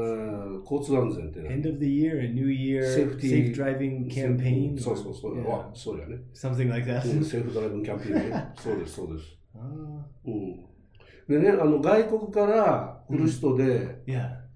[0.59, 4.77] ん交通安全ってね end of the year and New Year Safety- safe driving campaign.
[4.77, 5.35] そうそうそう、
[5.73, 6.17] そうやね。
[6.35, 7.09] something like that.
[7.09, 8.53] うんセーフドライブキャンペーンね。
[8.57, 9.25] そうです、そうです。
[9.55, 10.66] Ah, うん。
[11.27, 14.03] でね、あの外国から来る人で.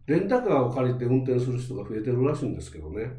[0.07, 3.11] レンタカーを借りて運転する人が増えてるらしいんですけどね。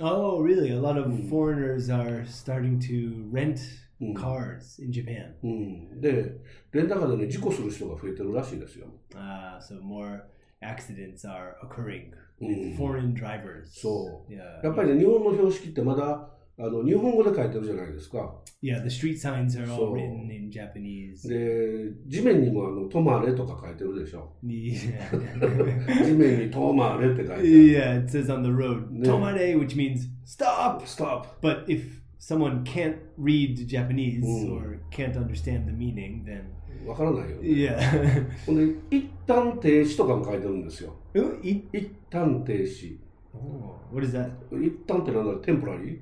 [0.00, 0.68] Oh, really?
[0.68, 1.28] A lot of Mm.
[1.28, 3.58] foreigners are starting to rent
[4.00, 4.14] Mm.
[4.14, 5.34] cars in Japan.
[5.44, 6.00] うん。
[6.00, 6.32] で、
[6.72, 8.86] レンタカーでね、事故する人が増えてるらしいですよ。
[9.14, 10.22] Ah, so more
[10.62, 12.10] accidents are occurring
[12.40, 12.76] with Mm.
[12.76, 13.64] foreign drivers.
[13.66, 14.32] そう。
[14.32, 16.28] やっぱりね、日本の標識ってまだ、
[16.64, 18.32] あの日本語で書いてるじゃないですか。
[18.62, 21.28] Yeah, the street signs are all written in Japanese.
[21.28, 24.30] で、地面にもあの、止まれとか書いてるでしょ。
[24.44, 26.04] Yeah.
[26.04, 27.42] 地面に止まれって書いてある。
[27.42, 29.10] yeah, it says on the road, Yeah.
[29.10, 30.86] tomare, which means stop.
[30.86, 34.52] ストップ But if someone can't read Japanese Mm.
[34.54, 36.42] or can't understand the meaning, then
[36.86, 37.42] わからないよ、ね。
[37.42, 38.26] yeah.
[38.46, 40.94] ほんで、一旦停止とかも書いてるんですよ。
[41.16, 42.98] Oh, it- 一旦停止。
[43.34, 44.30] oh, what is that?
[44.64, 45.98] 一旦ってなんだろうテンポラリー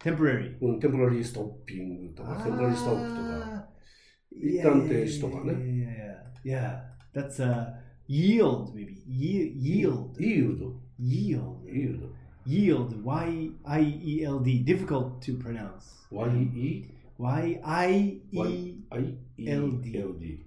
[0.00, 0.56] Temporary.
[0.60, 3.22] うん、テンポラリーストッピングとか、テンポラリーストップとか。
[3.22, 3.66] Ah,
[4.30, 6.16] 一 yeah, 旦 yeah, 停止とか yeah, ね。
[6.44, 6.80] yeah, yeah,
[7.14, 7.28] yeah.
[7.28, 7.72] That's uh,
[8.08, 9.02] yield, maybe.
[9.06, 10.20] Ye- yield.
[10.20, 11.68] イールド Yield.
[11.68, 12.06] イールド
[12.46, 13.02] Yield.
[13.04, 14.64] Y I E L D.
[14.64, 16.06] Difficult to pronounce.
[16.12, 16.90] ?YE?
[17.18, 19.98] Y I E I E L D.
[19.98, 20.46] L D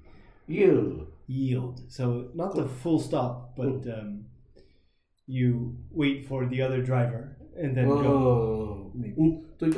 [0.49, 1.81] yield yield.
[1.87, 4.25] So not the full stop, but um,
[5.27, 8.90] you wait for the other driver And then あ go.
[8.96, 9.70] ーうんとい.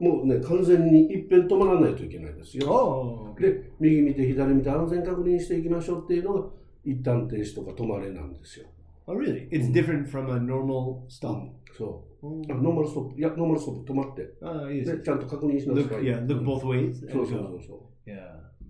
[0.00, 3.40] もうね完全にいっぺん止まらないといけないですよ Oh.
[3.40, 6.46] で右見て左見て安全確認していきましょうっていうのが
[6.84, 8.66] 一旦停止とか止まれなんですよ
[9.06, 9.48] Oh, really?
[9.50, 11.48] It's different from a normal stop.
[11.76, 12.42] そう Oh.
[12.50, 14.98] あ normal stop いや normal stop 止まって Ah, yes.
[14.98, 17.10] でちゃんと確認しなさい Look, yeah, look うん both ways.
[17.10, 17.74] そうそうそう.そ
[18.06, 18.18] う Yeah.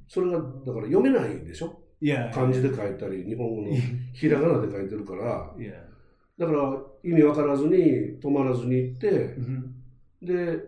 [0.07, 2.33] それがだから読めないでしょ？Yeah.
[2.33, 3.68] 漢字で書いたり日本語の
[4.12, 5.73] ひらがなで書いてるから Yeah.
[6.40, 9.62] だから意味わからずに止まらずに行って hmm
[10.22, 10.59] で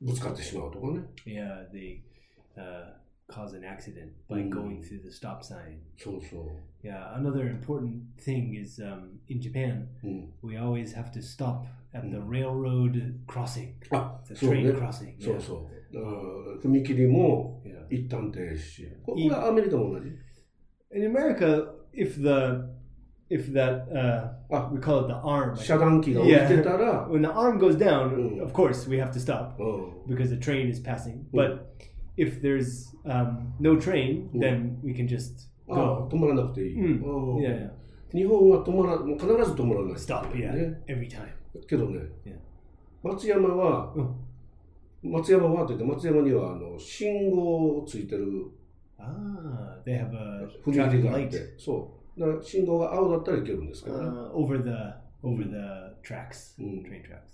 [0.00, 2.00] ぶつかってしまうとかね Yeah, they
[2.56, 2.94] uh,
[3.28, 4.48] cause an accident by Mm.
[4.50, 5.78] going through the stop sign.
[5.98, 6.50] そうそ
[6.82, 12.16] Yeah, another important thing is um, in Japan, う、うん、we always have to stop at the
[12.16, 12.28] Mm.
[12.30, 15.14] railroad crossing, あ the そう train ね crossing.
[15.22, 16.12] そう.そうだから
[16.62, 20.08] 踏切も.一旦停止これはアメリカも同じ
[20.94, 22.64] In America, if the
[23.29, 24.69] if that uh, Ah.
[24.71, 28.43] we call it the arm, I 遮断機が降りてたら、 when the arm goes down, Mm.
[28.43, 31.23] of course we have to stop うん、 because the train is passing.
[31.33, 31.59] But
[32.17, 34.39] if there's um, no train, Mm.
[34.39, 36.07] then we can just あ go.
[36.11, 37.71] 止まらなくていい、うんうん Yeah, yeah.
[38.17, 40.31] 日本は止まらもう必ず止まらない stop.
[40.33, 41.25] Yeah, ね、 every time.
[41.67, 42.35] けどね、 Yeah.
[43.03, 44.09] 松山は、うん
[45.03, 48.47] 松山はというか松山にはあの信号ついてる
[48.97, 51.98] Ah, they have a 踏切 traffic があっ light てそうだから
[52.42, 54.70] 信号が青だったらいけるんですけどね、uh, over the
[55.22, 55.56] over the
[56.02, 56.82] tracks, Mm.
[56.84, 57.30] train tracks.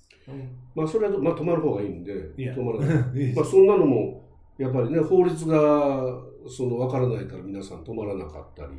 [0.75, 2.55] まあそれは、まあ、止まる方がいいんで、Yeah.
[2.57, 3.33] 止まらない.
[3.35, 4.25] まあそんなのも
[4.59, 8.73] やっぱりね法律がその分からないから皆さん止まらなかったり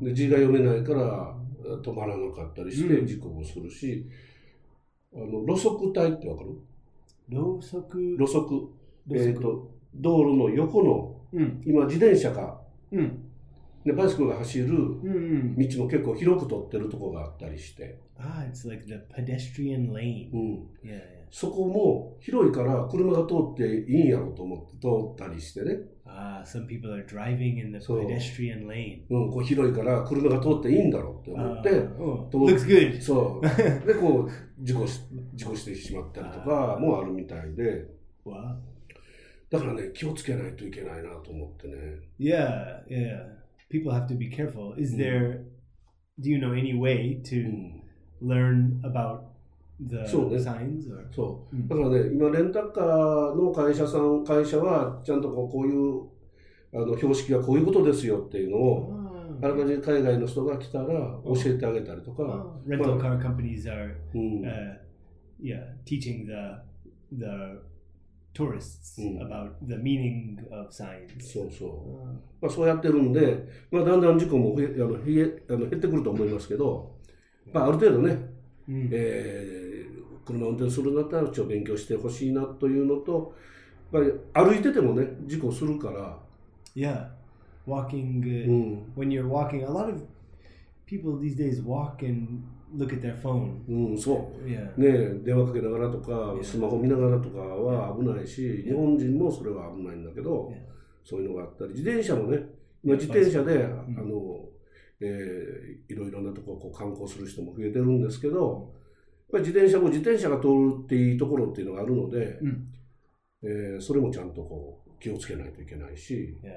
[0.00, 0.04] Mm.
[0.04, 4.04] で字が読めないからえ止まらなかったりしてうん事故をするし、
[5.14, 6.50] あの路側帯って分かる
[7.30, 8.16] ？Rosoku.
[8.18, 8.70] 路側、
[9.10, 11.60] え.ー、と道路の横の Mm.
[11.66, 12.58] 今自転車が、
[12.90, 13.10] Mm.
[13.88, 15.54] ね、バイスクルが走る Mm.
[15.76, 20.30] 道も結構広く取ってるとこがあったりして、Ah, it's like the pedestrian lane.
[20.32, 20.40] うん、
[20.84, 21.00] Yeah, yeah.
[21.30, 29.02] そこも広いから車が通っていいんやろうと思って通ったりしてね、Ah, some people are driving in the pedestrian lane.
[29.10, 31.70] うん、こう広いから車が通っていいんだろうって思 Ah, って、
[32.00, 33.00] oh, と looks good.
[33.00, 33.46] そう。
[33.86, 34.30] で、こう、
[34.64, 35.00] 事故し、
[35.34, 37.86] 事故してしまったりとかもあるみたいで、
[38.24, 38.56] Wow.
[39.50, 41.74] だからね、気をつけないといけないなと思ってね。
[42.18, 43.37] Yeah, yeah.
[43.70, 44.74] People have to be careful.
[44.78, 44.98] Is Mm.
[44.98, 45.44] there?
[46.20, 47.82] Do you know any way う to ん、
[48.22, 49.20] learn about
[49.86, 50.04] yeah.
[50.38, 50.90] signs?
[50.92, 51.58] Or そうう。
[51.58, 56.02] んだからね、今、レンタカーの会社さん、会社は、ちゃんとこうこういう、
[56.82, 58.98] あの、標識はこういうことですよっていうのを、Ah,
[59.40, 60.86] あらかじめ海外の人が来たら
[61.24, 62.22] 教えてあげたりとか、
[62.66, 64.76] ah, rental car companies are, うん、uh,
[65.40, 66.32] yeah, teaching the
[67.16, 67.24] the
[68.38, 69.20] tourists Mm.
[69.20, 71.20] about the meaning of signs.
[71.20, 71.70] そうそう。
[72.08, 76.96] Ah, まあ、そうやってるんで、まあ、だんだん事故も増えあの増えあの減ってくると思いますけど、
[77.52, 78.18] まあ、ある程度ね、
[78.68, 78.88] mm.
[78.92, 79.98] えー
[80.28, 83.34] 車を運転するんだったら一応勉強してほしいなというのと、
[83.92, 84.10] やっぱ
[84.42, 86.18] り歩いててもね、事故するから、
[86.76, 87.08] Yeah,
[87.66, 88.20] walking.
[88.20, 90.02] う Uh, ん、When you're walking, a lot of
[90.86, 92.42] people these days walk and
[92.76, 93.60] look at their phone.
[93.68, 94.72] うん、そ Yeah.
[94.76, 94.80] う。
[94.80, 100.54] ね電話かけながらとか Yeah.、スマホ見ながらとかは危ないし、日本人もそれは危ないんだけど Yeah.、
[101.04, 102.38] そういうのがあったり、自転車もね、
[102.84, 104.44] 今自転車で、あんの、
[105.00, 108.72] えーいろいろなとここう観光する人も増えてるんですけど、
[109.30, 112.68] やっぱり自転車も自転車が通るっていいところっていうのがあるので、うん
[113.42, 116.50] えーそれもちゃんとこう気をつけないといけないし、Yeah.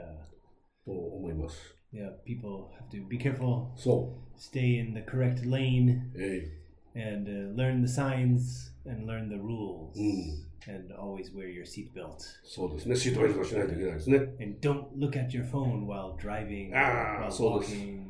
[0.86, 1.76] と思います。
[1.92, 2.11] Yeah.
[2.25, 6.16] People have to be careful, そ stay in the correct lane, う。
[6.16, 6.51] え
[6.95, 10.45] and uh, learn the signs and learn the rules, Mm.
[10.69, 12.16] and always wear your seatbelt.
[12.45, 12.97] そうですね。
[12.97, 14.16] シートベルトしないといけないですね。
[14.40, 17.75] And don't look at your phone while driving, Ah, while そうです。
[17.77, 18.03] walking.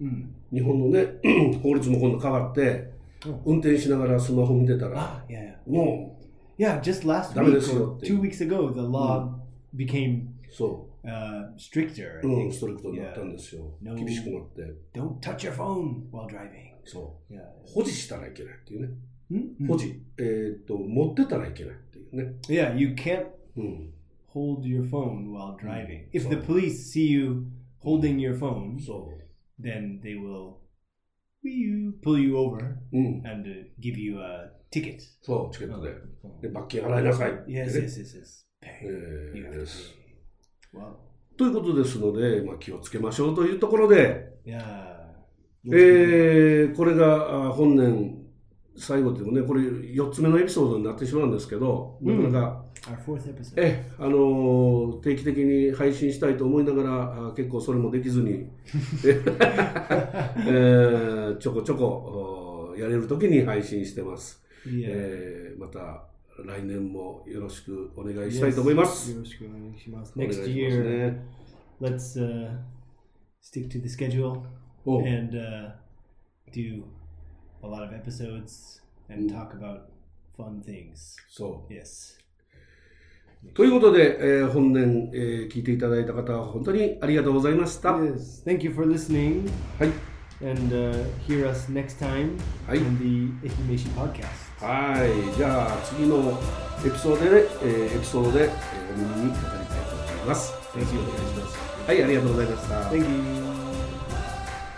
[0.00, 0.26] Mm.
[0.52, 1.06] 日本のね、
[1.62, 2.60] 法律も今度変わって、
[3.24, 5.54] うん運転しながらスマホ見てたら、 Ah, yeah.
[5.70, 6.18] も
[6.58, 9.30] Yeah, just last ダメ week ですよ or っていう two weeks ago, the law
[9.76, 12.18] became う、そ uh, stricter.
[12.18, 12.52] I う、うん、 think.
[12.52, 13.78] ストリクトになったんですよ。
[13.82, 13.94] Yeah.
[13.96, 14.62] 厳しくなって、
[14.94, 16.72] Don't touch your phone while driving.
[16.84, 17.36] そ Yeah.
[17.40, 18.94] う、保持したらいけないっていうね。
[19.30, 19.66] Hmm?
[19.66, 22.34] 保持、えーっと、持ってたらいけないっていうね。
[22.48, 23.92] Yeah, you can't うん、
[24.34, 26.08] hold your phone while driving.
[26.12, 27.46] If So- the police see you
[27.82, 29.08] holding your phone, そ
[29.60, 30.56] then they will
[31.44, 34.98] wee-oo, pull you over う、うん、 and uh, give you a ticket.
[35.22, 35.90] そう、チケットで。
[36.22, 36.40] Oh.
[36.40, 37.62] で、罰金払いなさいってね。
[37.64, 38.46] Yes, yes, yes, yes.
[38.62, 39.36] え Pay.
[39.36, 39.66] You
[41.37, 44.37] ということですので、まあ、気をつけましょうというところで.
[45.69, 48.13] えーこれがあ本年
[48.79, 52.63] 最後でもね、これ4つ目のエピソードになってしまうんですけど、なかなか、
[53.05, 53.53] fourth episode.
[53.57, 58.47] え、あのー定期的に配信したいと思いながら、あ結構それもできずに、
[59.03, 64.43] えーちょこちょこおやれる時に配信してます。
[64.85, 66.03] えーまた
[66.45, 69.11] 来年もよろしくお願いしたいと思います。
[69.11, 70.13] Yoroshiku onegaishimasu.
[70.15, 71.21] お願い Next します year, ね。
[71.81, 72.57] let's uh,
[73.41, 74.43] stick to the schedule
[74.85, 75.71] お and uh,
[76.53, 76.83] do
[77.63, 79.81] a lot of episodes and talk about
[80.37, 81.15] fun things.
[81.29, 81.73] そう。
[81.73, 82.17] Yes.
[83.53, 87.89] ということで、えー本年、えー聞いていただいた方は本当にありがとうございました。
[87.91, 88.43] Yes.
[88.45, 89.91] Thank you for listening はい。
[90.39, 92.77] and uh, hear us next time Hi.
[92.77, 94.46] on the Ekimeshi podcast.
[94.60, 95.36] はい。
[95.36, 96.38] じゃあ、次の
[96.84, 98.50] エピソードで、えーエピソードで、えー
[98.94, 100.52] お耳にかかりたいと思います。
[100.74, 101.58] ぜひお願いします。
[101.86, 102.74] はい、ありがとうございました。
[102.90, 103.04] Thank you.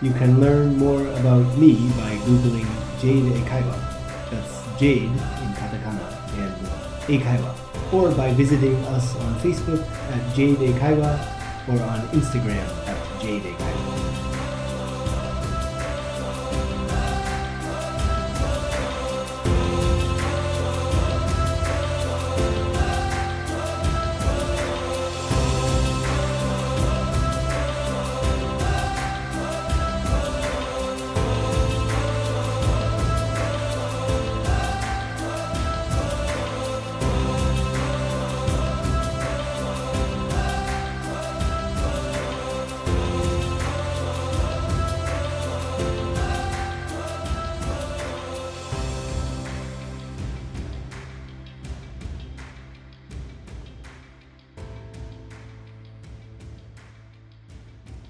[0.01, 2.67] You can learn more about me by googling
[2.99, 3.75] Jade Eikaiwa.
[4.29, 5.17] That's Jade in
[5.55, 6.03] katakana
[6.37, 6.55] and
[7.07, 7.53] Eikaiwa.
[7.93, 11.17] Or by visiting us on Facebook at Jade Eikaiwa
[11.69, 13.68] or on Instagram at Jade Eikaiwa.